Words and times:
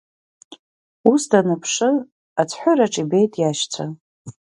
Ус 1.11 1.23
данԥшы 1.31 1.89
ацәҳәыраҿы 2.41 3.01
ибеит 3.03 3.33
иашьцәа. 3.37 3.85